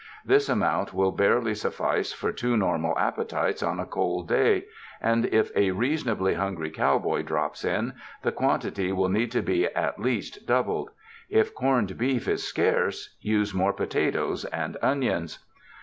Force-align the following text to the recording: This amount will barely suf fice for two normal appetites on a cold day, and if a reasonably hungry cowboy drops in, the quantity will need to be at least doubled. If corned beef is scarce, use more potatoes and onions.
This 0.25 0.49
amount 0.49 0.95
will 0.95 1.11
barely 1.11 1.53
suf 1.53 1.75
fice 1.75 2.11
for 2.11 2.31
two 2.31 2.57
normal 2.57 2.97
appetites 2.97 3.61
on 3.61 3.79
a 3.79 3.85
cold 3.85 4.27
day, 4.27 4.65
and 4.99 5.27
if 5.27 5.55
a 5.55 5.69
reasonably 5.69 6.33
hungry 6.33 6.71
cowboy 6.71 7.21
drops 7.21 7.63
in, 7.63 7.93
the 8.23 8.31
quantity 8.31 8.91
will 8.91 9.09
need 9.09 9.29
to 9.31 9.43
be 9.43 9.67
at 9.67 9.99
least 9.99 10.47
doubled. 10.47 10.89
If 11.29 11.53
corned 11.53 11.99
beef 11.99 12.27
is 12.27 12.41
scarce, 12.41 13.15
use 13.21 13.53
more 13.53 13.73
potatoes 13.73 14.43
and 14.45 14.75
onions. 14.81 15.37